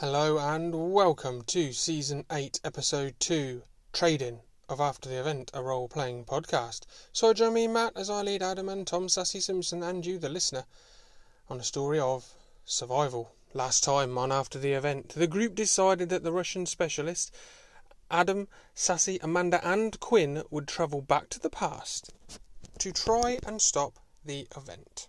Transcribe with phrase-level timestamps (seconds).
[0.00, 3.62] Hello and welcome to season 8, episode 2,
[3.92, 6.82] Trading of After the Event, a role playing podcast.
[7.12, 10.28] So join me, Matt, as I lead Adam and Tom Sassy Simpson and you, the
[10.28, 10.66] listener,
[11.48, 12.32] on a story of
[12.64, 13.32] survival.
[13.52, 17.34] Last time on After the Event, the group decided that the Russian specialist,
[18.08, 18.46] Adam,
[18.76, 22.14] Sassy, Amanda, and Quinn would travel back to the past
[22.78, 25.08] to try and stop the event.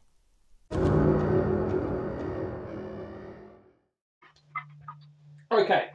[5.69, 5.91] Okay,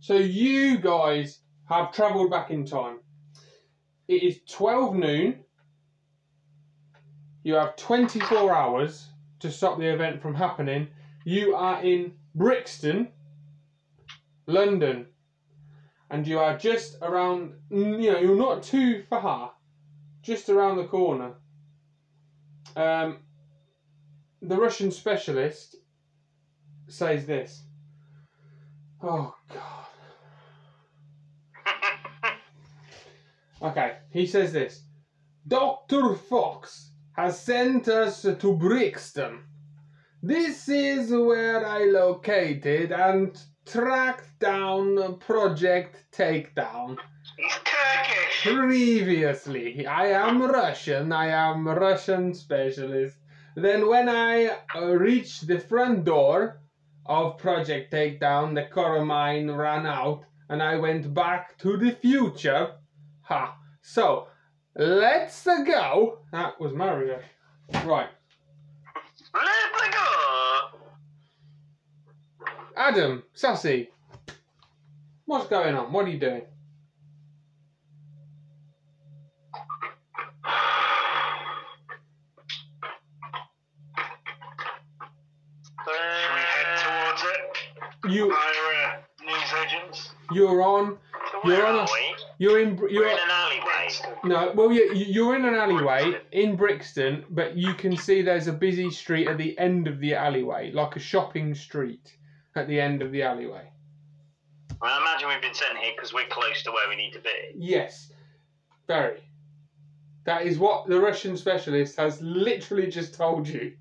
[0.00, 1.38] so you guys
[1.68, 2.98] have travelled back in time.
[4.08, 5.44] It is 12 noon.
[7.44, 9.06] You have 24 hours
[9.38, 10.88] to stop the event from happening.
[11.24, 13.12] You are in Brixton,
[14.48, 15.06] London,
[16.10, 19.52] and you are just around, you know, you're not too far,
[20.20, 21.34] just around the corner.
[22.74, 23.18] Um,
[24.42, 25.76] the Russian specialist
[26.88, 27.65] says this.
[29.02, 29.86] Oh God.
[33.62, 34.82] Okay, he says this.
[35.48, 36.14] Dr.
[36.14, 39.40] Fox has sent us to Brixton.
[40.22, 46.98] This is where I located and tracked down Project Takedown.
[47.38, 48.42] He's Turkish.
[48.42, 51.12] Previously, I am Russian.
[51.12, 53.16] I am Russian specialist.
[53.54, 56.60] Then, when I uh, reached the front door
[57.08, 62.72] of Project Takedown, the Coromine ran out, and I went back to the future.
[63.22, 63.56] Ha!
[63.82, 64.28] So,
[64.74, 66.18] let's uh, go.
[66.32, 67.20] That was Mario.
[67.84, 68.08] Right,
[69.34, 70.78] Let's go.
[72.76, 73.88] Adam, Sassy.
[75.24, 75.92] What's going on?
[75.92, 76.42] What are you doing?
[88.08, 90.10] You, uh, news agents.
[90.32, 90.98] you're on.
[91.32, 92.14] So You're where on a- we?
[92.38, 92.76] You're in.
[92.76, 93.88] Br- We're You're in an alleyway.
[94.24, 98.52] No, well, you, you're in an alleyway in Brixton, but you can see there's a
[98.52, 102.16] busy street at the end of the alleyway, like a shopping street
[102.54, 103.68] at the end of the alleyway.
[104.80, 107.20] Well, I imagine we've been sent here because we're close to where we need to
[107.20, 107.30] be.
[107.56, 108.12] Yes,
[108.86, 109.20] very.
[110.24, 113.72] That is what the Russian specialist has literally just told you.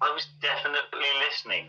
[0.00, 1.66] I was definitely listening.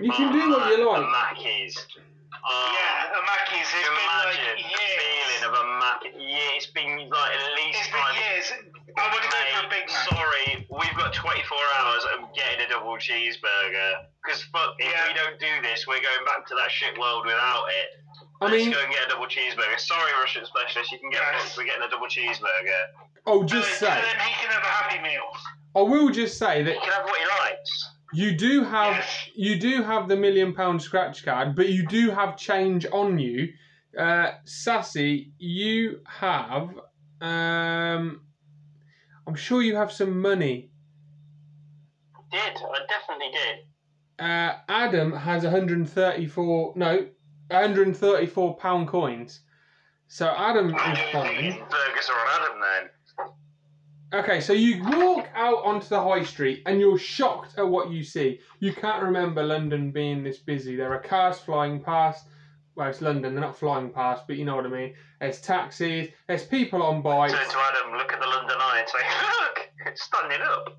[0.00, 1.08] You can do what you A like.
[1.10, 1.74] Mackey's.
[2.48, 3.64] Oh, Yeah, a Mackey's.
[3.64, 4.94] It's been like Imagine the years.
[5.00, 6.10] feeling of a Mackey.
[6.20, 8.46] Yeah, it's been like at least It's five been years.
[8.96, 10.04] I want to go for a Big Mac.
[10.08, 14.06] sorry, we've got 24 hours of getting a double cheeseburger.
[14.22, 15.08] Because fuck, if Yeah.
[15.08, 17.88] we don't do this, we're going back to that shit world without it.
[18.40, 19.80] I Let's mean, go and get a double cheeseburger.
[19.80, 21.42] Sorry, Russian specialist, you can get Yes.
[21.42, 21.56] fucked.
[21.56, 22.82] We're getting a double cheeseburger.
[23.26, 25.24] I'll So just say, then he can have a Happy Meal.
[25.74, 26.72] I will just say that.
[26.74, 27.90] He can have what he likes.
[28.12, 29.28] You do have Yes.
[29.34, 33.48] you do have the million pound scratch card, but you do have change on you.
[33.98, 36.70] Uh, Sassy, you have.
[37.20, 38.20] Um,
[39.26, 40.70] I'm sure you have some money.
[42.30, 44.24] Did I definitely did.
[44.24, 46.72] Uh, Adam has 134.
[46.76, 47.06] No,
[47.48, 49.40] 134 pound coins.
[50.08, 51.52] So Adam is fine.
[51.70, 52.90] Burgers are on Adam then.
[54.16, 58.02] Okay, so you walk out onto the high street and you're shocked at what you
[58.02, 58.40] see.
[58.60, 60.74] You can't remember London being this busy.
[60.74, 62.26] There are cars flying past.
[62.76, 64.94] Well, it's London, they're not flying past, but you know what I mean.
[65.20, 68.88] There's taxis, there's people on bikes, Turn to Adam, look at the London Eye, and
[68.88, 68.98] say,
[69.40, 70.78] "Look, it's standing up."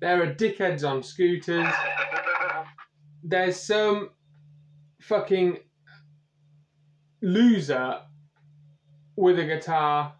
[0.00, 1.72] there are dickheads on scooters,
[3.22, 4.10] there's some
[5.00, 5.58] fucking
[7.22, 8.00] loser
[9.16, 10.14] with a guitar,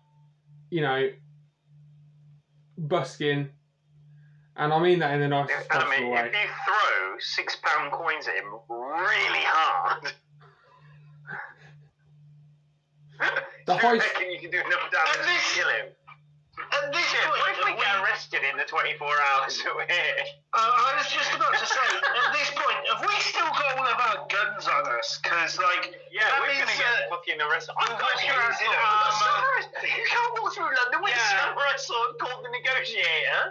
[0.70, 1.09] you know,
[2.88, 3.48] busking.
[4.56, 6.20] And I mean that in the nicest Adam, possible way.
[6.20, 10.12] if you throw six pound coins at him really hard,
[13.66, 15.86] The do high- you reckon you can do enough damage At this- to kill him?
[16.70, 19.91] At this Shit, point, if we have get arrested in the 24 hours that we're
[19.91, 20.22] here?
[20.54, 23.86] Uh, I was just about to say, at this point, have we still got all
[23.91, 25.18] of our guns on us?
[25.18, 27.74] Because, like, Yeah, that we're means gonna get that- fucking arrested.
[27.74, 29.54] I've we'll got walk a around in armour.
[29.83, 31.27] You can't walk through London with Yeah.
[31.27, 33.42] a samurai sword called the Negotiator.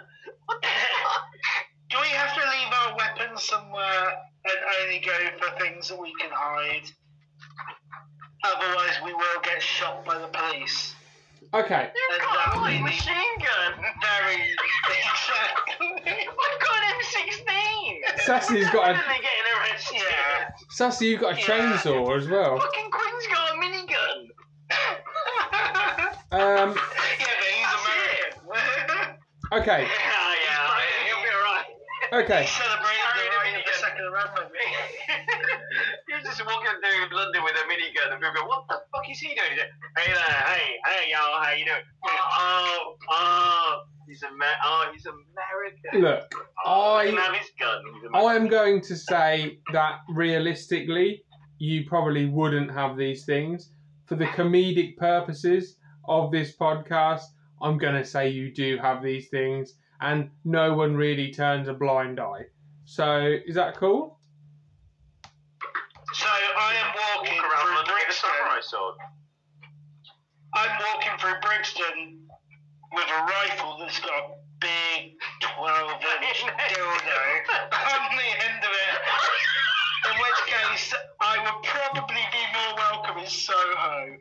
[0.48, 0.68] What the
[1.04, 1.24] fuck?
[1.92, 4.06] do we have to leave our weapons somewhere
[4.48, 6.88] and only go for things that we can hide?
[8.44, 10.94] Otherwise, we will get shot by the police.
[11.52, 13.72] Okay, You've got that a light machine gun.
[14.00, 15.90] Very exactly.
[16.06, 17.44] I've got an M16.
[18.24, 20.02] Sassy's got a- Definitely getting arrested.
[20.08, 20.50] Yeah.
[20.70, 21.46] Sassy, you've got a Yeah.
[21.46, 22.56] chainsaw as well.
[22.60, 24.30] Fucking Quinn's got a minigun.
[26.32, 26.78] Um, yeah, but
[27.50, 27.74] he's
[28.46, 29.18] American.
[29.52, 29.88] okay, Yeah,
[32.12, 32.42] Okay.
[32.42, 33.80] He celebrated the Carrying a right of the minigun.
[33.80, 34.48] Second Amendment.
[36.30, 39.34] Just walking through London with a minigun, and people go, "What the fuck is he
[39.34, 44.28] doing?" He's like, "Hey there, hey, hey, y'all, how you doing?" Oh, oh, he's a
[44.64, 46.02] oh, he's American.
[46.02, 46.32] Look,
[46.64, 47.82] Oh, I- have his gun.
[47.94, 51.24] He's I am going to say that realistically,
[51.58, 53.72] you probably wouldn't have these things.
[54.06, 55.78] For the comedic purposes
[56.08, 57.22] of this podcast,
[57.60, 61.74] I'm going to say you do have these things, and no one really turns a
[61.74, 62.46] blind eye.
[62.84, 64.20] So, is that cool?
[66.12, 68.18] So I am walking Walk around through London with a
[68.70, 68.94] Brixton.
[68.94, 68.94] samurai sword.
[70.54, 72.26] I'm walking through Brixton
[72.92, 75.12] with a rifle that's got a big
[75.56, 75.90] 12
[76.22, 77.20] inch dildo
[77.72, 79.00] on the end of it.
[80.10, 84.16] In which case, I would probably be more welcome in Soho.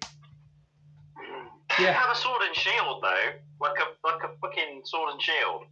[1.79, 1.91] Yeah.
[1.93, 3.29] Have a sword and shield though,
[3.61, 5.63] like a like a fucking sword and shield.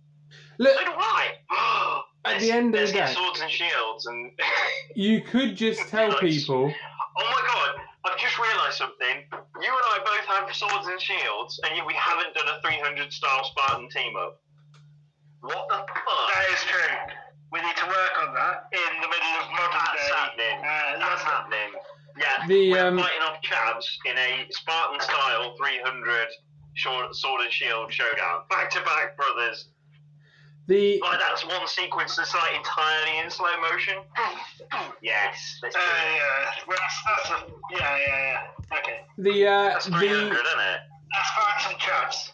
[0.59, 2.03] Look, So do I.
[2.25, 4.31] At the end of let's the day- swords and shields and.
[4.95, 6.73] you could just tell people.
[7.19, 7.83] Oh my god!
[8.37, 9.17] I've just realised something.
[9.61, 13.11] You and I both have swords and shields, and yet we haven't done a 300
[13.11, 14.41] star Spartan team up.
[15.41, 16.27] What the fuck?
[16.33, 16.97] That is true.
[17.51, 20.13] We need to work on that in the middle of modern That's day.
[20.13, 20.57] happening.
[20.59, 21.31] Uh, That's London.
[21.31, 21.71] happening.
[22.17, 26.27] Yeah, The, we're um, fighting off chavs in a Spartan style 300
[26.73, 28.41] short sword and shield showdown.
[28.49, 29.69] Back to back, brothers.
[30.67, 33.99] The Like that's one sequence that's like entirely in slow motion.
[35.01, 38.41] yes, let's Uh, yeah, well, that's, that's a, yeah, yeah,
[38.71, 38.77] yeah.
[38.77, 38.99] Okay.
[39.17, 40.79] the uh, That's 300, the isn't it?
[41.15, 42.31] That's facts and chaps.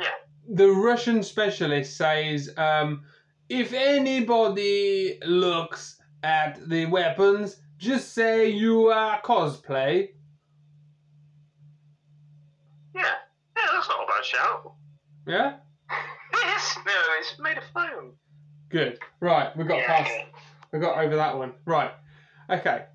[0.00, 0.06] Yeah.
[0.54, 3.04] The Russian specialist says, um,
[3.50, 10.08] if anybody looks at the weapons, just say you are cosplay.
[12.94, 14.72] Yeah, yeah, that's not a bad shout.
[15.26, 15.60] Yeah, Yes,
[16.86, 18.12] no, it's made of foam.
[18.68, 18.98] good.
[19.20, 20.10] Right, we've got Yeah, past.
[20.10, 20.26] okay.
[20.72, 21.52] We got over that one.
[21.64, 21.92] Right.
[22.50, 22.86] Okay.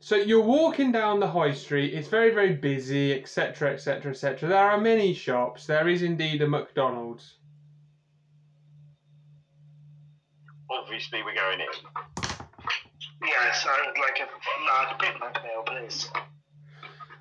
[0.00, 1.92] So you're walking down the high street.
[1.92, 4.48] It's very, very busy, etc., etc., etc.
[4.48, 5.66] There are many shops.
[5.66, 7.34] There is indeed a McDonald's.
[10.70, 11.66] Obviously, we're going in.
[13.26, 16.08] Yes, I would like a large Big Mac meal, please.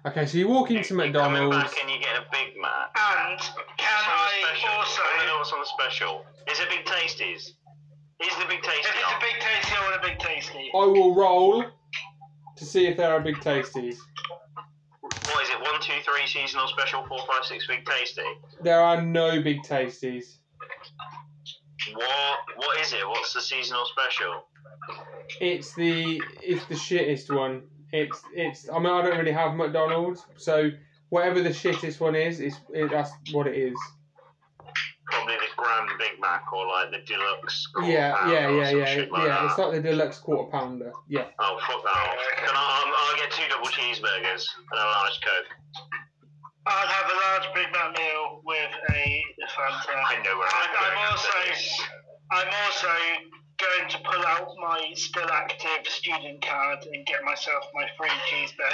[0.07, 1.11] Okay, so you walk into You're coming
[1.49, 1.57] McDonald's.
[1.57, 2.95] back and you get a Big Mac.
[2.95, 3.39] And
[3.77, 4.69] can What's on the I special?
[4.77, 6.25] also, I don't know what's on the special.
[6.49, 7.41] Is it Big Tasties?
[8.23, 9.13] Is the Big if Tasty it's on?
[9.13, 10.71] a big tasty, I want a big tasty.
[10.73, 11.63] I will roll
[12.55, 13.97] to see if there are big tasties.
[15.01, 15.59] What is it?
[15.61, 18.21] One, two, three seasonal special, four, five, six Big Tasty.
[18.61, 20.37] There are no big tasties.
[21.93, 22.39] What?
[22.55, 23.07] What is it?
[23.07, 24.43] What's the seasonal special?
[25.41, 27.63] It's the it's the shittest one.
[27.93, 28.69] It's it's.
[28.69, 30.69] I mean, I don't really have McDonald's, so
[31.09, 33.77] whatever the shittest one is, is it, that's what it is.
[35.05, 37.67] Probably the Grand Big Mac or like the Deluxe.
[37.67, 39.27] quarter Yeah, pounder yeah, or yeah, yeah, like yeah.
[39.27, 39.45] that.
[39.45, 40.91] It's like the deluxe quarter pounder.
[41.07, 41.31] Yeah.
[41.39, 41.95] Oh fuck that!
[41.95, 42.19] off.
[42.35, 42.83] Can I?
[42.83, 45.49] Um, I'll get two double cheeseburgers and a large coke.
[46.67, 49.23] I'd have a large Big Mac meal with a
[49.55, 49.95] Fanta.
[49.95, 51.31] I know where I'm And I'm going also.
[52.31, 52.91] I'm also
[53.77, 58.73] going to pull out my still active student card and get myself my free cheeseburger.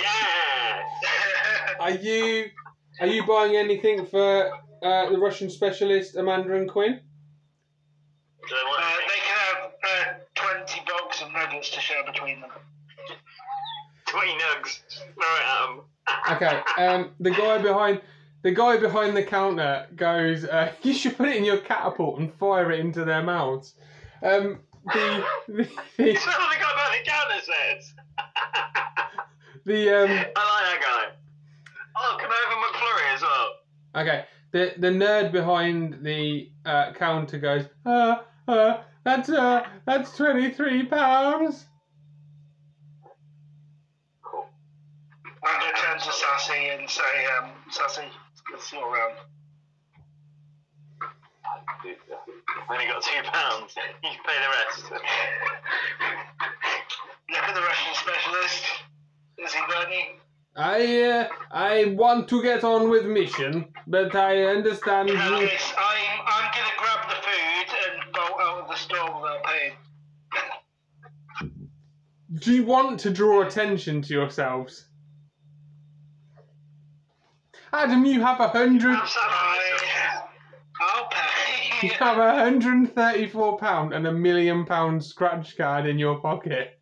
[0.00, 0.82] Yeah.
[1.80, 2.46] Are you
[3.00, 4.52] are you buying anything for
[4.82, 7.00] uh, the Russian specialist Amanda and Quinn?
[8.48, 12.50] They Uh, they can have uh, 20 box of nuggets to share between them.
[14.06, 14.80] Twenty nugs.
[14.90, 16.36] Throw it at 'em.
[16.36, 16.84] Okay.
[16.84, 18.02] Um, the guy behind
[18.42, 20.44] the guy behind the counter goes.
[20.44, 23.74] Uh, you should put it in your catapult and fire it into their mouths.
[24.22, 27.94] Um, the the the, That's what the guy behind the counter says.
[29.64, 31.16] the um, I like that guy.
[31.96, 33.52] Oh, can I have a McFlurry as well?
[33.94, 38.16] Okay, the the nerd behind the uh, counter goes, uh,
[38.48, 41.66] uh, that's uh, that's twenty three pounds.
[44.22, 44.46] Cool.
[45.44, 47.02] I'm to turn to Sassy and say,
[47.38, 48.08] um, Sassy,
[48.54, 49.14] it's your round.
[51.02, 53.74] I've only got two pounds.
[54.02, 54.82] You can pay the rest.
[57.30, 58.64] Look at the Russian specialist.
[59.38, 60.20] Is he ready?
[60.54, 65.08] I uh, I want to get on with mission, but I understand.
[65.08, 69.14] You, Alice, I'm, I'm going to grab the food and bolt out of the store
[69.14, 69.76] without paying.
[72.38, 74.88] do you want to draw attention to yourselves?
[77.72, 78.96] Adam, you have a hundred.
[80.80, 81.86] I'll pay.
[81.86, 86.20] You have a hundred and thirty-four pound and a million pound scratch card in your
[86.20, 86.78] pocket.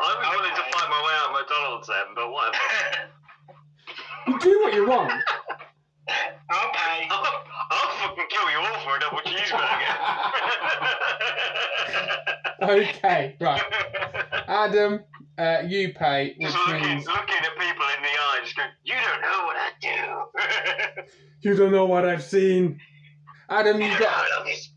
[0.00, 2.56] I was wanting to find my way out of McDonald's then, but whatever.
[4.28, 5.12] you do what you want.
[6.50, 7.08] I'll pay.
[7.10, 9.96] I'll, I'll fucking kill you all for a double cheeseburger.
[12.90, 13.62] okay, right.
[14.48, 15.04] Adam,
[15.38, 16.34] uh, you pay.
[16.38, 17.06] Which Just looking, means...
[17.06, 18.01] looking at people in
[21.40, 22.80] you don't know what I've seen.
[23.48, 24.70] Adam, you you've got how long it's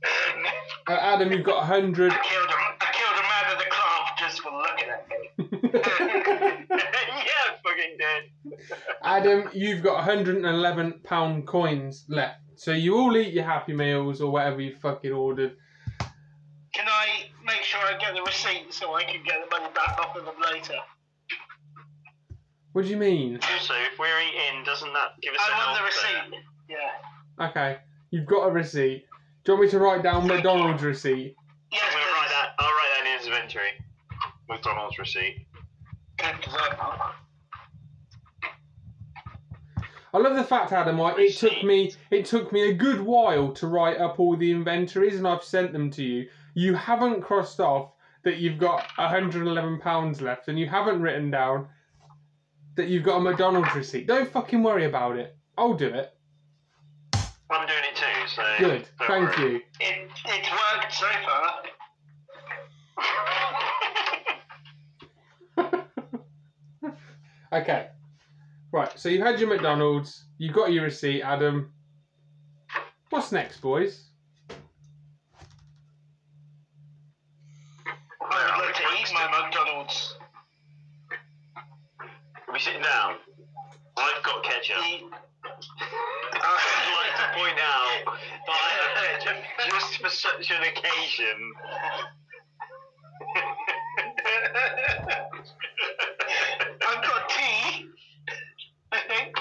[0.87, 2.11] uh, Adam, you've got a hundred.
[2.11, 5.19] I killed a, I killed a man in the club just for looking at me.
[7.25, 8.23] yeah, fucking dead.
[9.03, 12.39] Adam, you've got 111 pound coins left.
[12.55, 15.55] So you all eat your Happy Meals or whatever you fucking ordered.
[16.73, 19.97] Can I make sure I get the receipt so I can get the money back
[19.99, 20.75] off of them later?
[22.75, 23.39] What do you mean?
[23.53, 26.31] Also, if we're eating, doesn't that give us a I want the health there?
[26.31, 26.43] receipt.
[27.39, 27.47] Yeah.
[27.47, 27.77] Okay,
[28.11, 29.05] you've got a receipt.
[29.45, 31.37] Do you want me to write down McDonald's receipt?
[31.71, 32.49] Yes, I'm going to write that.
[32.59, 33.69] I'll write that in his inventory.
[34.49, 35.47] McDonald's receipt.
[36.17, 37.13] Good, 'cause I'm-
[40.13, 40.97] I love the fact, Adam.
[40.97, 44.51] Like, it took me it took me a good while to write up all the
[44.51, 46.29] inventories, and I've sent them to you.
[46.53, 51.69] You haven't crossed off that you've got 111 pounds left, and you haven't written down
[52.75, 54.07] that you've got a McDonald's receipt.
[54.07, 55.35] Don't fucking worry about it.
[55.57, 56.11] I'll do it.
[57.49, 58.43] I'm doing it too, so.
[58.59, 58.87] Good.
[59.07, 59.51] Thank worry.
[59.53, 59.61] you.
[59.79, 61.63] It, it's worked so far.
[67.53, 67.87] Okay.
[68.73, 71.71] Right, so you've had your McDonald's, you've got your receipt, Adam.
[73.09, 74.09] What's next, boys?
[78.19, 80.17] I would like to eat my McDonald's.
[81.95, 83.15] Are we sitting down?
[83.95, 84.75] I've got ketchup.
[84.89, 85.05] Eat-
[86.33, 88.17] I'd like to point out
[88.47, 88.91] that I have
[89.23, 89.37] ketchup
[89.69, 91.53] just for such an occasion.
[96.87, 97.85] I've got tea.
[98.91, 99.35] I think.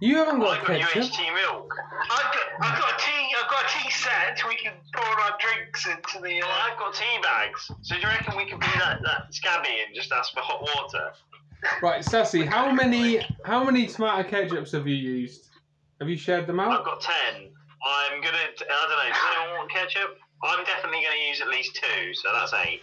[0.00, 1.02] You haven't got I've got ketchup.
[1.04, 1.74] UHT milk.
[2.10, 3.34] I've got, I've got a tea.
[3.42, 4.40] I've got a tea set.
[4.48, 6.40] We can pour our drinks into the.
[6.40, 7.70] Well, Uh, I've got tea bags.
[7.82, 10.60] So do you reckon we can bring that, that scabby and just ask for hot
[10.62, 11.12] water?
[11.82, 15.48] Right, Sassy, how many how many tomato ketchups have you used?
[16.00, 16.78] Have you shared them out?
[16.78, 17.50] I've got ten.
[17.84, 18.36] I'm gonna.
[18.36, 19.08] I don't know.
[19.08, 20.18] Does anyone want ketchup?
[20.44, 22.14] I'm definitely gonna use at least two.
[22.14, 22.82] So that's eight.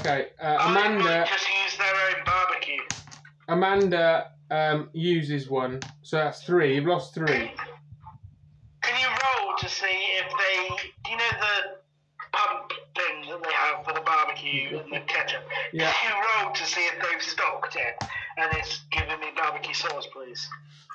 [0.00, 2.82] Okay, uh, Amanda might just use their own barbecue.
[3.48, 6.74] Amanda um, uses one, so that's three.
[6.76, 7.50] You've lost three.
[8.82, 9.86] Can you roll to see
[10.18, 10.76] if they?
[11.04, 11.76] Do you know the
[12.32, 15.42] pump thing that they have for the barbecue and the ketchup?
[15.72, 15.90] Yeah.
[15.92, 20.06] Can you roll to see if they've stocked it and it's giving me barbecue sauce,
[20.12, 20.48] please?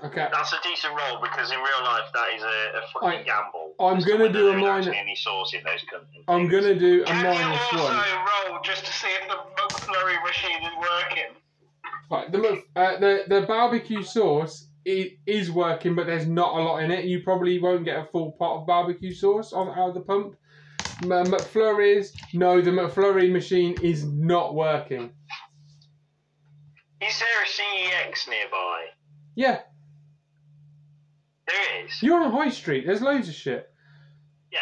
[0.03, 3.23] Okay, That's a decent roll because in real life that is a, a fucking I-
[3.23, 3.73] gamble.
[3.79, 6.23] I'm As gonna do a there is minor- Any sauce in those companies.
[6.27, 7.95] I'm gonna do a Can you also one.
[8.49, 11.35] roll just to see if the McFlurry machine is working?
[12.11, 16.83] Right, the uh, the the barbecue sauce i- is working, but there's not a lot
[16.83, 17.05] in it.
[17.05, 20.35] You probably won't get a full pot of barbecue sauce on out of the pump.
[21.03, 25.11] M- McFlurry's no, the McFlurry machine is not working.
[27.01, 28.85] Is there a CEX nearby?
[29.35, 29.61] Yeah,
[31.47, 32.03] There is.
[32.03, 32.85] you're on High Street.
[32.85, 33.69] There's loads of shit.
[34.51, 34.59] Yeah.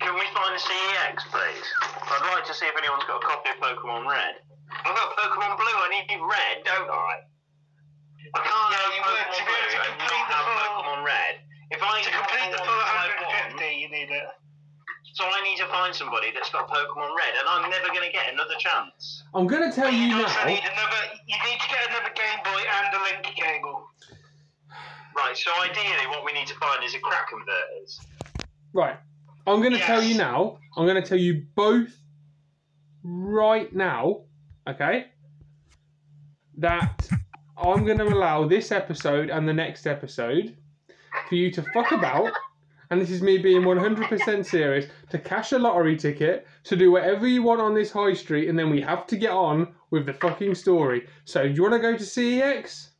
[0.00, 1.64] Can we find a CEX, please?
[1.82, 4.34] I'd like to see if anyone's got a copy of Pokemon Red.
[4.70, 5.76] I've got Pokemon Blue.
[5.76, 7.26] I need Red, don't I?
[8.34, 10.34] I can't Yeah, have you would, Pokemon to be able to and complete not the
[10.34, 11.34] have full- Pokemon Red.
[11.70, 14.28] If I To complete the one full that want, 150, you need it.
[15.14, 18.12] So I need to find somebody that's got Pokemon Red, and I'm never going to
[18.12, 19.24] get another chance.
[19.34, 20.46] I'm gonna tell you also now.
[20.46, 21.02] need another.
[21.26, 23.86] You need to get another Game Boy and a link cable.
[25.16, 27.98] Right, so ideally what we need to find is a crack converters.
[28.74, 28.96] Right.
[29.46, 30.58] I'm going to tell you now.
[30.76, 31.88] I'm going to tell you both
[33.02, 34.22] right now,
[34.68, 35.06] okay?
[36.58, 37.08] That
[37.56, 40.56] I'm going to allow this episode and the next episode
[41.28, 42.32] for you to fuck about,
[42.90, 47.26] and this is me being 100% serious, to cash a lottery ticket, to do whatever
[47.26, 50.12] you want on this high street, and then we have to get on with the
[50.12, 51.06] fucking story.
[51.24, 52.90] So, do you want to go to CEX?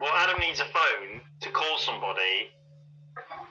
[0.00, 2.52] Well, Adam needs a phone to call somebody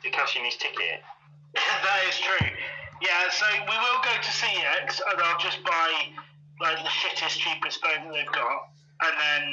[0.03, 1.01] to cash in his ticket.
[1.53, 2.48] that is true.
[3.01, 5.94] Yeah, so we will go to CEX and I'll just buy
[6.61, 8.59] like the shittest, cheapest phone that they've got,
[9.03, 9.43] and then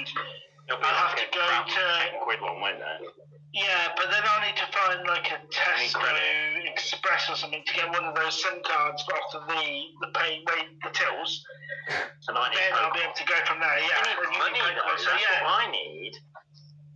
[0.67, 2.99] It'll be I'll have to go to- 10 quid one, won't there?
[3.53, 6.01] yeah, but then I'll need to find like a Tesco.
[6.65, 9.65] Express or something to get one of those SIM cards off of the
[10.01, 11.45] the pay wait the tills.
[12.27, 13.79] And I need Then I'll be able to go from there.
[13.79, 14.97] Yeah, I need and you money, though.
[14.97, 15.45] So That's yeah.
[15.45, 16.13] what I need.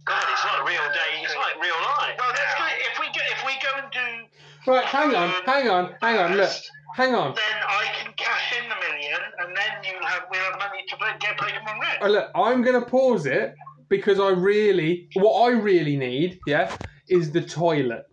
[0.09, 1.13] God, it's like real ah, day.
[1.23, 2.17] It's like real life.
[2.19, 2.65] Well, that's now.
[2.65, 2.81] good.
[2.91, 4.09] If we go, if we go and do,
[4.73, 6.51] Right, hang on, hang on, hang on, look,
[6.97, 7.35] hang on.
[7.37, 10.97] then I can cash in the million, and then you have we'll have money to
[10.97, 11.37] play, get
[12.01, 13.55] Uh, look, I'm gonna pause it
[13.89, 16.77] because I really, what I really need, yeah,
[17.09, 18.05] is the toilet.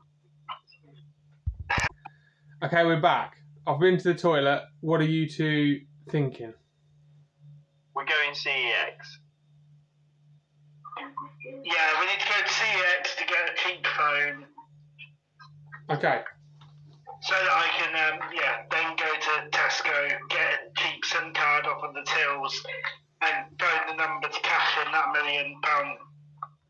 [2.63, 3.36] Okay, we're back.
[3.68, 4.63] I've been to the toilet.
[4.82, 6.54] What are you two thinking?
[7.94, 8.98] We're going CEX.
[11.63, 14.46] Yeah, we need to go to CEX to get a cheap phone
[15.92, 16.22] Okay.
[17.22, 21.65] so that I can, um, yeah, then go to Tesco, get a cheap SIM card
[21.65, 22.63] off of the tills,
[23.27, 25.98] and phone the number to cash in that million pound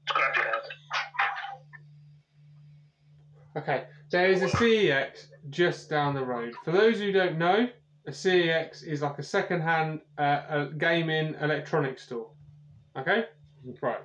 [0.10, 0.64] scratch card.
[3.58, 3.84] Okay.
[4.12, 6.54] There is a CEX just down the road.
[6.64, 7.68] For those who don't know,
[8.08, 12.30] a CEX is like a second-hand uh, gaming electronics store.
[12.98, 13.26] Okay.
[13.82, 13.98] Right.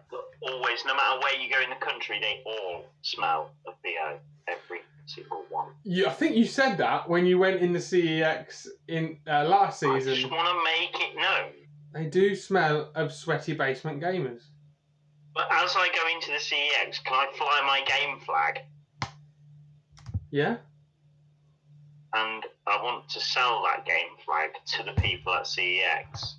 [0.42, 4.18] Always, no matter where you go in the country, they all smell of BO.
[4.48, 5.68] Every single one.
[5.84, 9.82] You, I think you said that when you went in the CEX in uh, last
[9.84, 10.30] I just season.
[10.30, 11.49] want to make it known.
[11.92, 14.42] They do smell of sweaty basement gamers.
[15.34, 18.60] But as I go into the CEX, can I fly my game flag?
[20.30, 20.56] Yeah.
[22.12, 26.34] And I want to sell that game flag to the people at CEX.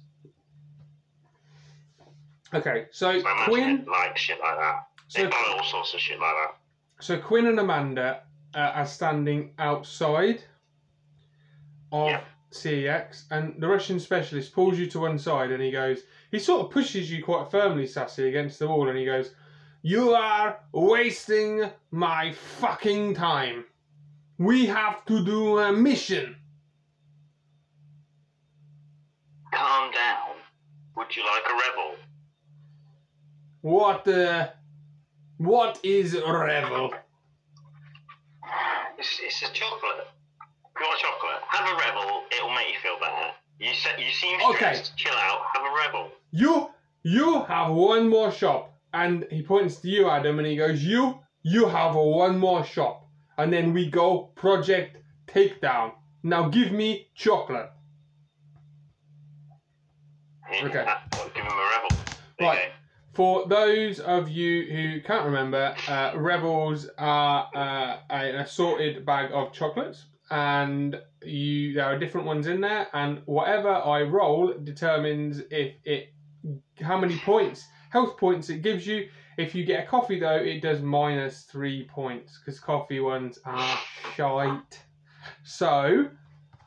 [2.53, 2.87] Okay.
[2.91, 3.85] So So Quinn.
[3.89, 4.87] like shit like that.
[5.15, 6.57] They So buy all sorts of shit like that.
[7.03, 10.43] So Quinn and Amanda uh, are standing outside
[11.91, 12.21] of Yeah.
[12.51, 16.65] CEX, and the Russian specialist pulls you to one side, and he goes, he sort
[16.65, 19.33] of pushes you quite firmly, Sassy, against the wall, and he goes,
[19.81, 23.65] "You are wasting my fucking time.
[24.37, 26.37] We have to do a mission."
[29.53, 30.37] Calm down.
[30.95, 31.95] Would you like a rebel?
[33.61, 34.07] What?
[34.07, 34.49] Uh,
[35.37, 36.93] what is rebel?
[38.97, 40.07] It's, it's a chocolate.
[40.81, 42.23] If you want a chocolate, have a rebel.
[42.31, 43.31] It'll make you feel better.
[43.59, 44.73] You said you seem Okay.
[44.73, 44.97] stressed.
[44.97, 45.41] Chill out.
[45.53, 46.11] Have a rebel.
[46.31, 46.71] You
[47.03, 51.19] you have one more shop, and he points to you, Adam, and he goes, "You
[51.43, 53.05] you have one more shop,
[53.37, 54.97] and then we go Project
[55.27, 55.91] Takedown.
[56.23, 57.69] Now give me chocolate."
[60.49, 60.63] Okay.
[60.63, 61.97] give him a rebel.
[62.39, 62.71] There Right.
[63.13, 69.51] For those of you who can't remember, uh, Rebels are uh, an assorted bag of
[69.51, 75.75] chocolates, and you there are different ones in there, and whatever I roll determines if
[75.83, 76.13] it
[76.81, 79.07] how many points health points it gives you.
[79.37, 83.79] If you get a coffee though, it does minus three points because coffee ones are
[84.15, 84.79] shite.
[85.43, 86.07] So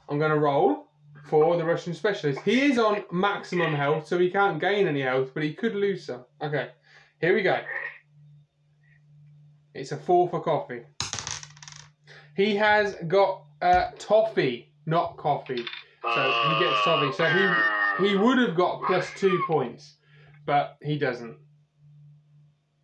[0.09, 0.89] I'm gonna roll
[1.29, 2.41] for the Russian specialist.
[2.45, 6.07] He is on maximum health, so he can't gain any health, but he could lose
[6.07, 6.25] some.
[6.43, 6.69] Okay,
[7.21, 7.61] here we go.
[9.73, 10.83] It's a four for coffee.
[12.37, 15.65] He has got uh, toffee, not coffee.
[16.03, 17.13] So he gets toffee.
[17.17, 19.95] So he he would have got plus two points,
[20.45, 21.37] but he doesn't.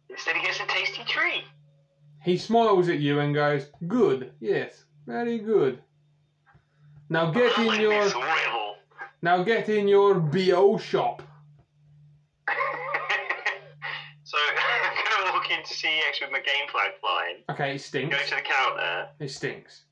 [0.08, 1.44] Instead, he gets a tasty treat.
[2.24, 5.82] He smiles at you and goes, "Good, yes, very good."
[7.10, 8.10] Now get in like your
[9.20, 11.22] now get in your bo shop.
[14.24, 17.36] so I'm gonna walk into CEX with my game flag flying.
[17.50, 18.16] Okay, it stinks.
[18.16, 19.08] Go to the counter.
[19.18, 19.82] It stinks.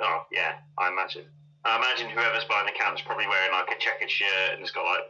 [0.00, 1.24] Oh yeah, I imagine.
[1.64, 4.84] I imagine whoever's buying the counter's probably wearing like a checkered shirt and it's got
[4.84, 5.02] like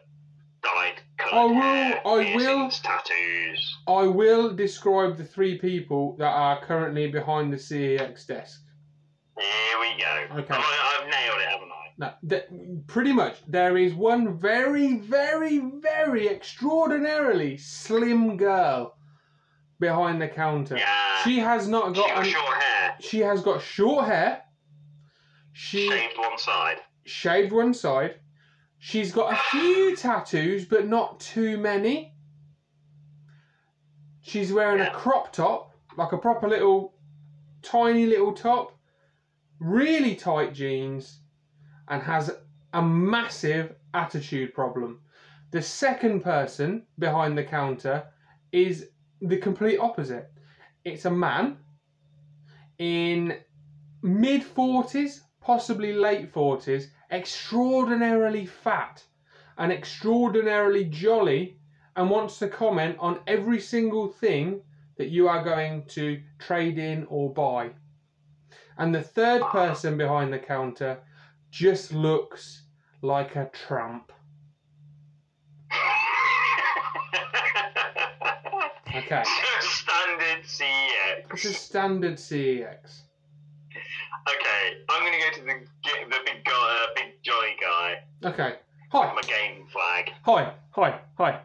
[0.62, 3.76] dyed coloured I will- hair, I will- tattoos.
[3.88, 8.60] I will describe the three people that are currently behind the CEX desk.
[9.38, 10.38] Here we go.
[10.42, 10.54] Okay.
[10.54, 11.74] I, I've nailed it, haven't I?
[11.98, 18.96] Now, th- pretty much, there is one very, very, very extraordinarily slim girl
[19.80, 20.76] behind the counter.
[20.76, 21.22] Yeah.
[21.24, 22.08] She has not She got.
[22.10, 24.42] got an- short hair, she has got short hair.
[25.54, 26.78] She shaved one side.
[27.04, 28.16] shaved one side.
[28.78, 32.12] She's got a few tattoos, but not too many.
[34.20, 36.94] She's wearing a crop top, like a proper little,
[37.62, 38.76] tiny little top,
[39.60, 41.20] really tight jeans,
[41.88, 42.30] and has
[42.72, 45.00] a massive attitude problem.
[45.52, 48.08] The second person behind the counter
[48.50, 48.88] is
[49.20, 50.32] the complete opposite.
[50.84, 51.58] It's a man
[52.78, 53.38] in
[54.02, 59.04] mid 40s, possibly late 40s, extraordinarily fat
[59.58, 61.58] and extraordinarily jolly,
[61.96, 64.60] and wants to comment on every single thing
[64.96, 67.70] that you are going to trade in or buy.
[68.78, 70.98] And the third person behind the counter
[71.50, 72.62] just looks
[73.02, 74.12] like a tramp.
[78.96, 79.24] Okay.
[79.60, 81.32] Standard CEX.
[81.32, 83.03] It's a standard CEX.
[84.26, 87.96] Okay, I'm gonna go to the the big guy, uh, big jolly guy.
[88.30, 88.56] Okay.
[88.90, 89.08] Hi.
[89.08, 90.10] I'm a game flag.
[90.22, 90.54] Hi.
[90.70, 91.00] Hi.
[91.18, 91.40] Hi.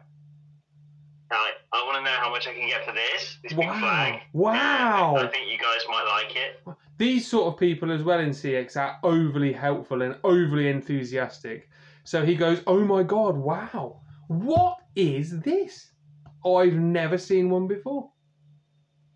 [1.30, 3.38] Right, I want to know how much I can get for this.
[3.42, 3.78] This big Wow.
[3.78, 4.20] flag.
[4.32, 5.16] Wow.
[5.16, 6.76] I think you guys might like it.
[6.98, 11.68] these sort of people as well in CEX are overly helpful and overly enthusiastic.
[12.04, 15.92] So he goes, "Oh my god, wow, what is this?
[16.44, 18.10] I've never seen one before.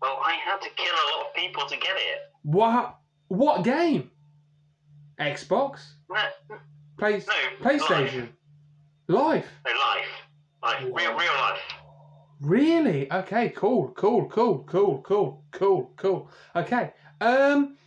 [0.01, 2.19] Well, I had to kill a lot of people to get it.
[2.43, 2.97] What?
[3.27, 4.11] What game?
[5.19, 6.17] Xbox, No,
[6.97, 8.29] Play, no, PlayStation,
[9.07, 9.47] Life.
[9.65, 10.05] No, life.
[10.61, 11.59] Like, real, real life.
[12.41, 13.11] Really?
[13.11, 16.29] Okay, cool, cool, cool, cool, cool, cool, cool.
[16.55, 16.91] Okay.
[17.21, 17.77] Um,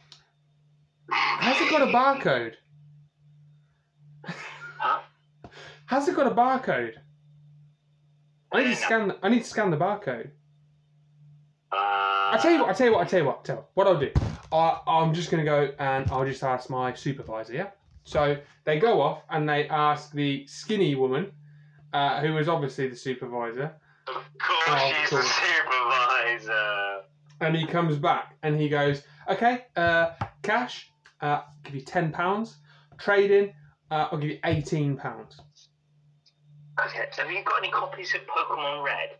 [1.11, 2.55] has it got a barcode?
[4.25, 5.01] Huh?
[5.87, 6.95] Has it got a barcode?
[8.53, 9.09] I need to scan.
[9.09, 10.31] The, I need to scan the barcode.
[11.71, 12.71] Uh, I tell you what.
[12.71, 13.07] I tell you what.
[13.07, 13.45] I tell you what.
[13.45, 14.11] Tell you what I'll do.
[14.53, 17.53] I, I'm just gonna go and I'll just ask my supervisor.
[17.53, 17.71] Yeah.
[18.05, 21.31] So they go off and they ask the skinny woman,
[21.93, 23.75] uh, who was obviously the supervisor,
[24.07, 27.01] Of course, Oh, she's the supervisor.
[27.41, 32.57] and he comes back and he goes, "Okay, uh, cash, uh, give you ten pounds.
[32.99, 33.53] Trading,
[33.91, 35.41] uh, I'll give you eighteen pounds.
[36.87, 39.11] Okay, have you got any copies of Pokemon Red?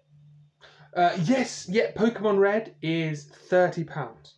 [0.97, 1.93] Uh, yes, yeah.
[1.93, 4.37] Pokemon Red is thirty pounds.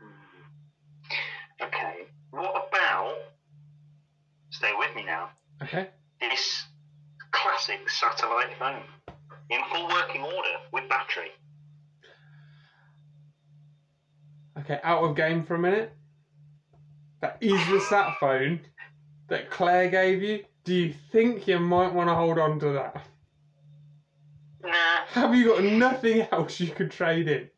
[0.00, 1.64] Hmm.
[1.66, 1.94] Okay,
[2.30, 3.14] what about.
[4.50, 5.30] Stay with me now.
[5.62, 5.88] Okay.
[6.20, 6.64] This
[7.30, 8.82] classic satellite phone.
[9.50, 11.30] In full working order with battery.
[14.60, 15.92] Okay, out of game for a minute.
[17.20, 18.60] That is the sat phone
[19.28, 20.44] that Claire gave you.
[20.64, 23.04] Do you think you might want to hold on to that?
[24.62, 24.70] Nah.
[25.08, 27.50] Have you got nothing else you could trade in?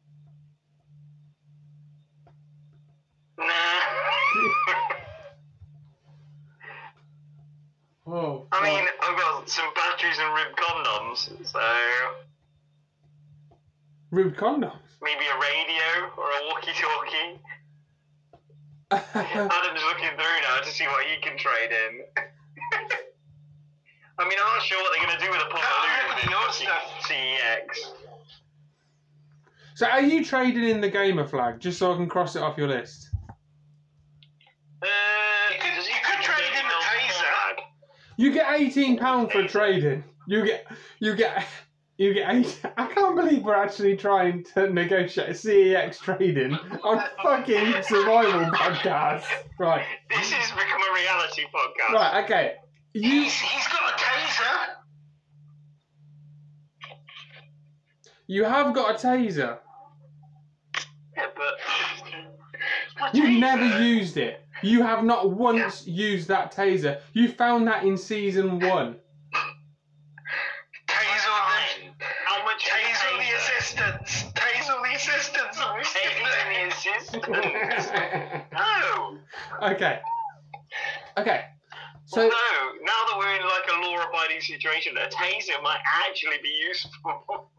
[3.38, 3.74] Nah.
[8.06, 8.46] Oh.
[8.52, 11.60] I mean, I've got some batteries and ribbed condoms, so
[14.10, 14.78] rude condoms.
[15.02, 17.40] maybe a radio or a walkie-talkie.
[18.90, 22.02] Adam's looking through now to see what he can trade in.
[24.18, 26.52] I mean, I'm not sure what they're going to do with a No, I'm your
[26.52, 26.84] stuff.
[27.00, 27.92] CEX.
[29.74, 32.56] so, are you trading in the gamer flag just so I can cross it off
[32.56, 33.08] your list?
[34.82, 34.86] Uh,
[38.16, 40.05] You get eighteen pounds for trading.
[40.27, 40.66] You get,
[41.00, 41.44] you get,
[41.98, 42.61] you get eight.
[42.77, 49.24] I can't believe we're actually trying to negotiate CEX trading on fucking survival podcast.
[49.59, 51.92] Right, This has become a reality podcast.
[51.94, 52.55] right, okay.
[52.94, 54.66] You, He's, he's got a taser.
[58.27, 59.59] you have got a taser.
[61.16, 61.55] Yeah, but
[63.12, 64.43] You've never used it.
[64.62, 67.00] You have not once used that taser.
[67.12, 68.96] You found that in season one.
[70.86, 72.64] Taser the, How much?
[72.64, 74.24] taser the assistants.
[74.34, 75.58] Taser the assistants.
[75.58, 77.88] Taser the assistants.
[78.52, 79.18] No.
[79.62, 79.98] okay.
[81.18, 81.44] Okay.
[82.06, 82.34] So Although
[82.82, 87.24] now that we're in like a law-abiding situation, a taser might actually be useful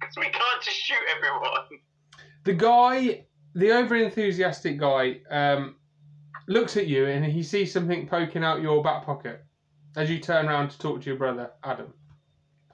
[0.00, 1.66] because we can't just shoot everyone.
[2.44, 5.76] the guy, the over enthusiastic guy, um,
[6.46, 9.44] looks at you and he sees something poking out your back pocket
[9.96, 11.92] as you turn around to talk to your brother, Adam.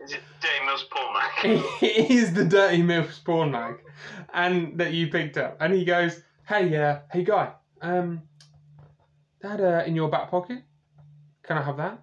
[0.00, 1.44] Is it Dirty Mills Paul Mac?
[1.82, 3.76] it is the dirty milk's porn mag,
[4.35, 5.56] and that you picked up.
[5.61, 8.22] And he goes, "Hey, uh, hey, guy, um,
[9.42, 10.62] that uh, in your back pocket?
[11.44, 12.02] Can I have that?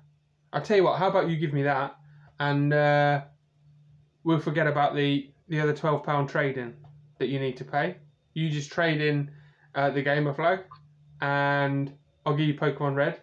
[0.53, 0.97] I'll tell you what.
[0.97, 1.97] How about you give me that,
[2.39, 3.21] and uh,
[4.23, 6.73] we'll forget about the the other twelve pound trading
[7.17, 7.97] that you need to pay.
[8.33, 9.29] You just trade in
[9.75, 10.59] uh, the gamer flag,
[11.21, 11.91] and
[12.25, 13.21] I'll give you Pokemon Red,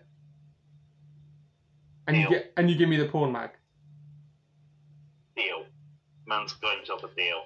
[2.07, 3.51] and you get and you give me the porn mag."
[5.37, 5.65] Deal.
[6.27, 7.45] Man's got himself a deal.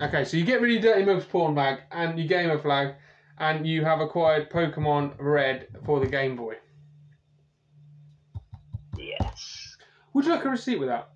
[0.00, 2.94] Okay, so you get rid of Dirty Milk's porn mag and your gamer flag,
[3.38, 6.56] and you have acquired Pokemon Red for the Game Boy.
[8.96, 9.76] Yes.
[10.14, 11.10] Would you like a receipt with that?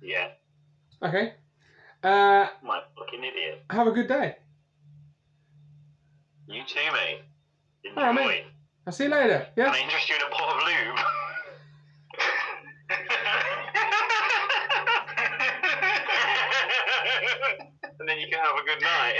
[0.00, 0.28] Yeah.
[1.02, 1.34] Okay.
[2.02, 3.64] Uh, My fucking idiot.
[3.70, 4.36] have a good day.
[6.46, 7.22] You too, mate.
[7.84, 8.00] Enjoy.
[8.00, 8.44] Alright, mate.
[8.86, 9.46] I'll see you later.
[9.56, 9.70] Can Yeah.
[9.72, 10.98] I interest you in a pot of lube?
[17.98, 19.14] and then you can have a good night.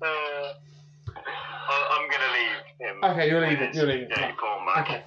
[0.02, 0.52] uh,
[1.90, 3.04] I'm gonna leave him.
[3.04, 3.74] Okay, you're leaving.
[3.74, 4.08] You're leaving.
[4.08, 4.80] dirty Right.
[4.82, 5.02] Okay.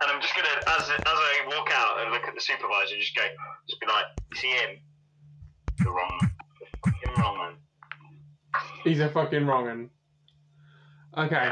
[0.00, 0.48] And I'm just gonna,
[0.78, 3.22] as as I walk out and look at the supervisor, just go,
[3.68, 4.80] just be like, "You see him?
[5.84, 6.18] You're wrong.
[8.88, 9.90] He's a fucking wrong.
[11.14, 11.50] Okay.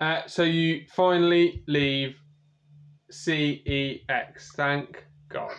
[0.00, 2.16] Uh, so you finally leave
[3.12, 4.48] CEX.
[4.56, 5.54] Thank God.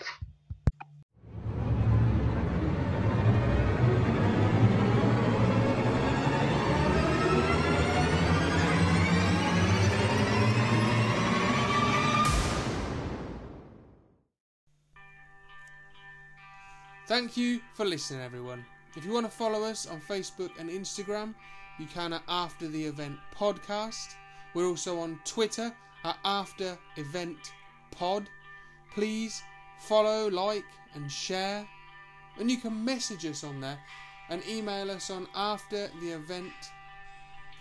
[17.08, 18.66] Thank you for listening, everyone.
[18.98, 21.36] If you want to follow us on Facebook and Instagram,
[21.78, 24.16] you can at After the Event Podcast.
[24.56, 25.72] We're also on Twitter
[26.04, 27.38] at After Event
[27.92, 28.28] Pod.
[28.96, 29.44] Please
[29.78, 31.68] follow, like, and share.
[32.40, 33.78] And you can message us on there
[34.32, 36.52] and email us on After the Event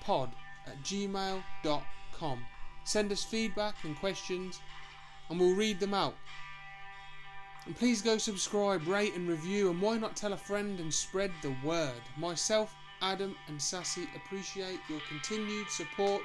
[0.01, 0.31] Pod
[0.67, 2.47] at gmail.com.
[2.85, 4.59] Send us feedback and questions,
[5.29, 6.15] and we'll read them out.
[7.67, 11.33] And please go subscribe, rate, and review, and why not tell a friend and spread
[11.43, 12.01] the word?
[12.17, 16.23] Myself, Adam, and Sassy appreciate your continued support,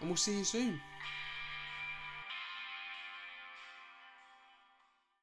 [0.00, 0.80] and we'll see you soon.